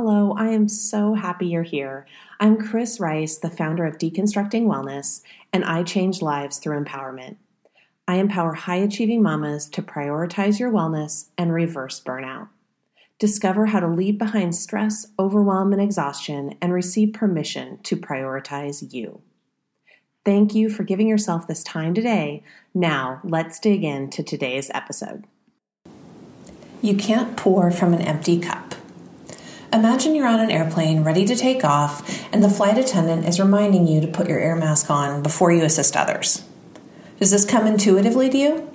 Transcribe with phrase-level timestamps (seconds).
[0.00, 2.06] Hello, I am so happy you're here.
[2.38, 7.34] I'm Chris Rice, the founder of Deconstructing Wellness, and I change lives through empowerment.
[8.06, 12.46] I empower high achieving mamas to prioritize your wellness and reverse burnout.
[13.18, 19.20] Discover how to leave behind stress, overwhelm, and exhaustion and receive permission to prioritize you.
[20.24, 22.44] Thank you for giving yourself this time today.
[22.72, 25.24] Now, let's dig into today's episode.
[26.82, 28.76] You can't pour from an empty cup.
[29.70, 33.86] Imagine you're on an airplane ready to take off, and the flight attendant is reminding
[33.86, 36.42] you to put your air mask on before you assist others.
[37.18, 38.70] Does this come intuitively to you?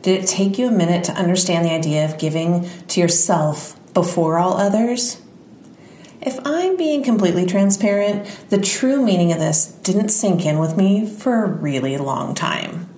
[0.00, 4.38] Did it take you a minute to understand the idea of giving to yourself before
[4.38, 5.20] all others?
[6.22, 11.06] If I'm being completely transparent, the true meaning of this didn't sink in with me
[11.06, 12.88] for a really long time.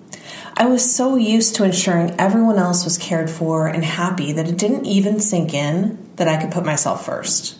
[0.59, 4.57] I was so used to ensuring everyone else was cared for and happy that it
[4.57, 7.59] didn't even sink in that I could put myself first.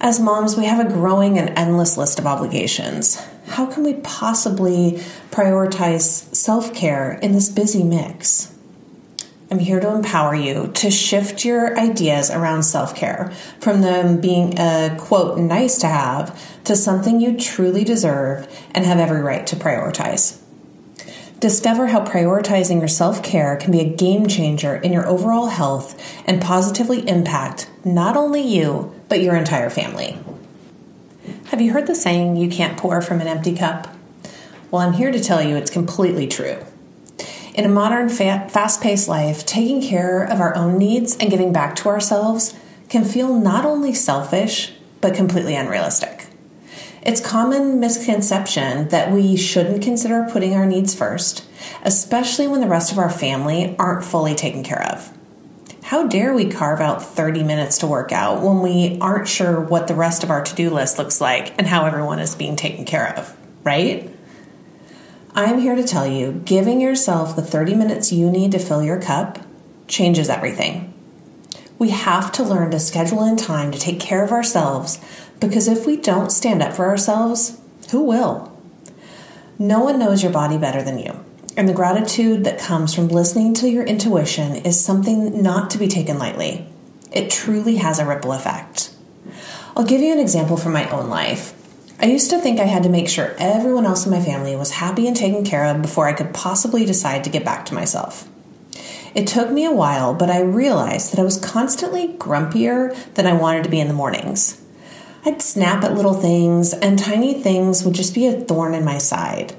[0.00, 3.22] As moms, we have a growing and endless list of obligations.
[3.48, 4.92] How can we possibly
[5.30, 8.56] prioritize self care in this busy mix?
[9.50, 14.58] I'm here to empower you to shift your ideas around self care from them being
[14.58, 19.56] a quote nice to have to something you truly deserve and have every right to
[19.56, 20.40] prioritize.
[21.44, 26.02] Discover how prioritizing your self care can be a game changer in your overall health
[26.26, 30.16] and positively impact not only you, but your entire family.
[31.48, 33.94] Have you heard the saying, you can't pour from an empty cup?
[34.70, 36.56] Well, I'm here to tell you it's completely true.
[37.54, 41.52] In a modern, fa- fast paced life, taking care of our own needs and giving
[41.52, 44.72] back to ourselves can feel not only selfish,
[45.02, 46.23] but completely unrealistic.
[47.04, 51.44] It's common misconception that we shouldn't consider putting our needs first,
[51.82, 55.12] especially when the rest of our family aren't fully taken care of.
[55.82, 59.86] How dare we carve out 30 minutes to work out when we aren't sure what
[59.86, 62.86] the rest of our to do list looks like and how everyone is being taken
[62.86, 64.10] care of, right?
[65.34, 68.98] I'm here to tell you giving yourself the 30 minutes you need to fill your
[68.98, 69.40] cup
[69.88, 70.93] changes everything.
[71.84, 74.98] We have to learn to schedule in time to take care of ourselves
[75.38, 78.58] because if we don't stand up for ourselves, who will?
[79.58, 81.22] No one knows your body better than you.
[81.58, 85.86] And the gratitude that comes from listening to your intuition is something not to be
[85.86, 86.66] taken lightly.
[87.12, 88.90] It truly has a ripple effect.
[89.76, 91.52] I'll give you an example from my own life.
[92.00, 94.70] I used to think I had to make sure everyone else in my family was
[94.70, 98.26] happy and taken care of before I could possibly decide to get back to myself.
[99.14, 103.32] It took me a while, but I realized that I was constantly grumpier than I
[103.32, 104.60] wanted to be in the mornings.
[105.24, 108.98] I'd snap at little things, and tiny things would just be a thorn in my
[108.98, 109.54] side.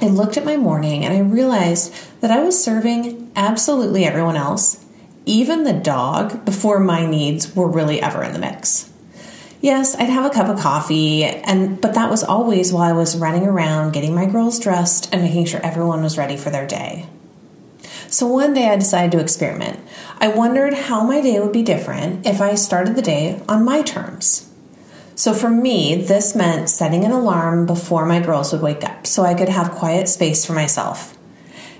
[0.00, 4.84] I looked at my morning and I realized that I was serving absolutely everyone else,
[5.24, 8.90] even the dog, before my needs were really ever in the mix.
[9.60, 13.16] Yes, I'd have a cup of coffee, and but that was always while I was
[13.16, 17.06] running around getting my girls dressed and making sure everyone was ready for their day.
[18.10, 19.78] So one day I decided to experiment.
[20.18, 23.82] I wondered how my day would be different if I started the day on my
[23.82, 24.50] terms.
[25.14, 29.24] So for me, this meant setting an alarm before my girls would wake up so
[29.24, 31.18] I could have quiet space for myself.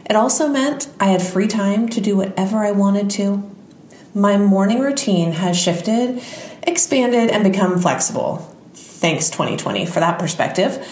[0.04, 3.50] It also meant I had free time to do whatever I wanted to.
[4.14, 6.22] My morning routine has shifted,
[6.62, 8.54] expanded, and become flexible.
[8.74, 10.84] Thanks, 2020, for that perspective.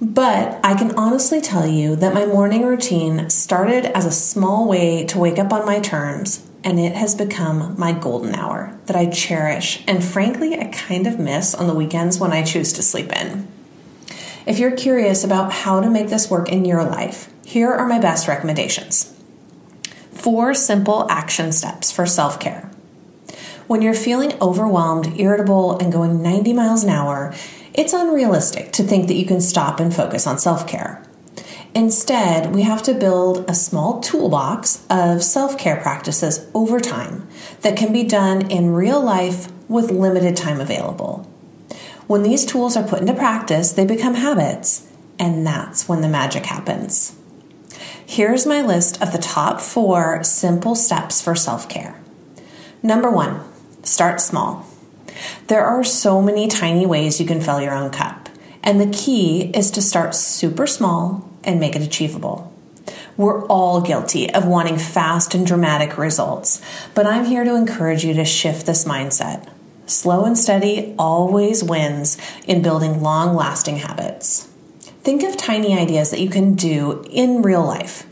[0.00, 5.04] But I can honestly tell you that my morning routine started as a small way
[5.04, 9.10] to wake up on my terms and it has become my golden hour that I
[9.10, 13.12] cherish and frankly I kind of miss on the weekends when I choose to sleep
[13.12, 13.46] in.
[14.46, 17.98] If you're curious about how to make this work in your life, here are my
[17.98, 19.14] best recommendations.
[20.12, 22.70] Four simple action steps for self care.
[23.66, 27.34] When you're feeling overwhelmed, irritable, and going 90 miles an hour,
[27.80, 31.02] it's unrealistic to think that you can stop and focus on self care.
[31.74, 37.26] Instead, we have to build a small toolbox of self care practices over time
[37.62, 41.26] that can be done in real life with limited time available.
[42.06, 44.86] When these tools are put into practice, they become habits,
[45.18, 47.16] and that's when the magic happens.
[48.04, 51.98] Here's my list of the top four simple steps for self care.
[52.82, 53.40] Number one,
[53.84, 54.66] start small.
[55.50, 58.28] There are so many tiny ways you can fill your own cup,
[58.62, 62.54] and the key is to start super small and make it achievable.
[63.16, 66.62] We're all guilty of wanting fast and dramatic results,
[66.94, 69.48] but I'm here to encourage you to shift this mindset.
[69.86, 74.48] Slow and steady always wins in building long lasting habits.
[75.02, 78.06] Think of tiny ideas that you can do in real life.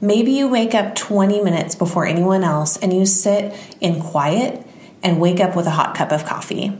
[0.00, 4.66] Maybe you wake up 20 minutes before anyone else and you sit in quiet,
[5.02, 6.78] and wake up with a hot cup of coffee.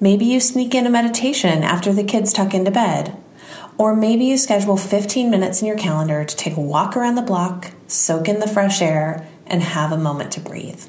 [0.00, 3.16] Maybe you sneak in a meditation after the kids tuck into bed.
[3.78, 7.22] Or maybe you schedule 15 minutes in your calendar to take a walk around the
[7.22, 10.84] block, soak in the fresh air, and have a moment to breathe.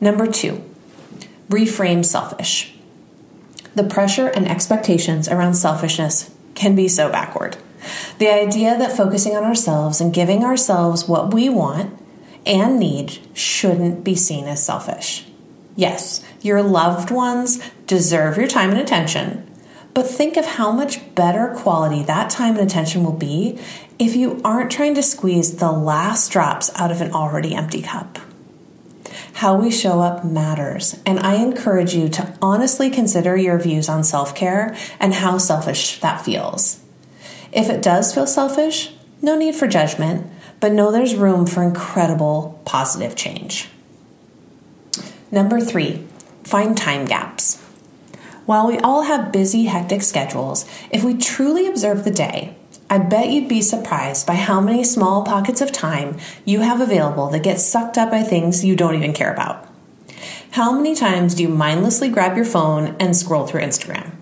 [0.00, 0.62] Number two,
[1.48, 2.74] reframe selfish.
[3.74, 7.56] The pressure and expectations around selfishness can be so backward.
[8.18, 11.97] The idea that focusing on ourselves and giving ourselves what we want
[12.48, 15.26] and need shouldn't be seen as selfish.
[15.76, 19.48] Yes, your loved ones deserve your time and attention,
[19.94, 23.60] but think of how much better quality that time and attention will be
[23.98, 28.18] if you aren't trying to squeeze the last drops out of an already empty cup.
[29.34, 34.02] How we show up matters, and I encourage you to honestly consider your views on
[34.02, 36.80] self care and how selfish that feels.
[37.52, 38.92] If it does feel selfish,
[39.22, 40.26] no need for judgment,
[40.60, 43.68] but know there's room for incredible positive change.
[45.30, 46.06] Number three,
[46.44, 47.62] find time gaps.
[48.46, 52.56] While we all have busy, hectic schedules, if we truly observe the day,
[52.90, 56.16] I bet you'd be surprised by how many small pockets of time
[56.46, 59.68] you have available that get sucked up by things you don't even care about.
[60.52, 64.12] How many times do you mindlessly grab your phone and scroll through Instagram?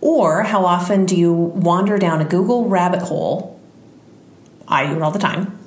[0.00, 3.53] Or how often do you wander down a Google rabbit hole?
[4.68, 5.58] I do it all the time.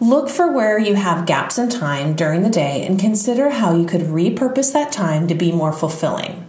[0.00, 3.86] Look for where you have gaps in time during the day and consider how you
[3.86, 6.46] could repurpose that time to be more fulfilling.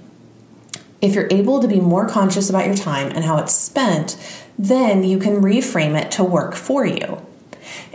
[1.01, 4.16] If you're able to be more conscious about your time and how it's spent,
[4.57, 7.25] then you can reframe it to work for you.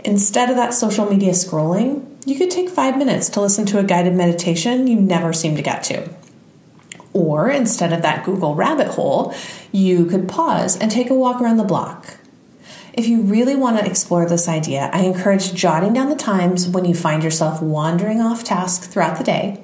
[0.05, 3.83] Instead of that social media scrolling, you could take five minutes to listen to a
[3.83, 6.09] guided meditation you never seem to get to.
[7.13, 9.33] Or instead of that Google rabbit hole,
[9.71, 12.17] you could pause and take a walk around the block.
[12.97, 16.83] If you really want to explore this idea, I encourage jotting down the times when
[16.83, 19.63] you find yourself wandering off task throughout the day.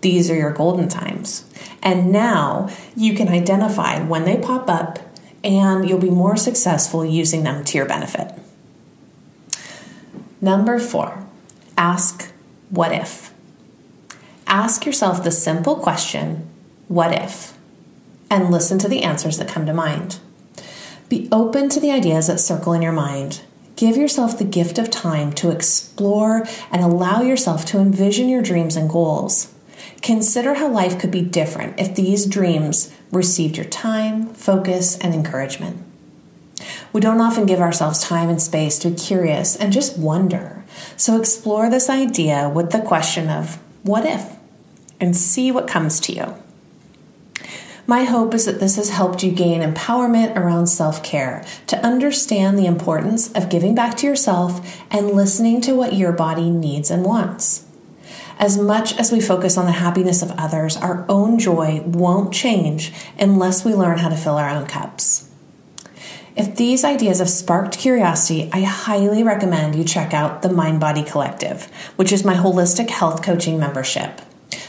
[0.00, 1.48] These are your golden times.
[1.84, 4.98] And now you can identify when they pop up
[5.44, 8.32] and you'll be more successful using them to your benefit.
[10.40, 11.24] Number four,
[11.76, 12.32] ask
[12.70, 13.32] what if.
[14.48, 16.48] Ask yourself the simple question,
[16.88, 17.56] what if?
[18.28, 20.18] And listen to the answers that come to mind.
[21.08, 23.40] Be open to the ideas that circle in your mind.
[23.76, 28.76] Give yourself the gift of time to explore and allow yourself to envision your dreams
[28.76, 29.54] and goals.
[30.02, 35.82] Consider how life could be different if these dreams received your time, focus, and encouragement.
[36.92, 40.64] We don't often give ourselves time and space to be curious and just wonder.
[40.96, 44.36] So explore this idea with the question of what if
[45.00, 46.34] and see what comes to you.
[47.88, 52.58] My hope is that this has helped you gain empowerment around self care, to understand
[52.58, 57.02] the importance of giving back to yourself and listening to what your body needs and
[57.02, 57.64] wants.
[58.38, 62.92] As much as we focus on the happiness of others, our own joy won't change
[63.18, 65.30] unless we learn how to fill our own cups.
[66.36, 71.02] If these ideas have sparked curiosity, I highly recommend you check out the Mind Body
[71.02, 71.64] Collective,
[71.96, 74.20] which is my holistic health coaching membership.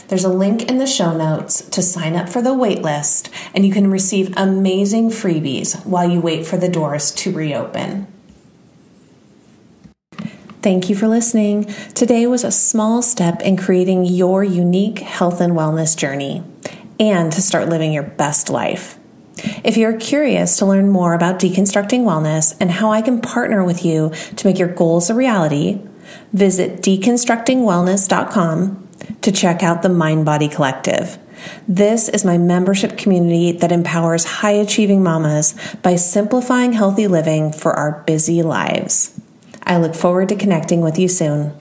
[0.10, 3.72] There's a link in the show notes to sign up for the waitlist, and you
[3.72, 8.08] can receive amazing freebies while you wait for the doors to reopen.
[10.64, 11.66] Thank you for listening.
[11.94, 16.44] Today was a small step in creating your unique health and wellness journey
[17.00, 18.98] and to start living your best life.
[19.64, 23.86] If you're curious to learn more about deconstructing wellness and how I can partner with
[23.86, 25.80] you to make your goals a reality,
[26.34, 28.89] visit deconstructingwellness.com
[29.22, 31.18] to check out the Mind Body Collective.
[31.68, 37.74] This is my membership community that empowers high achieving mamas by simplifying healthy living for
[37.74, 39.20] our busy lives.
[39.64, 41.59] I look forward to connecting with you soon.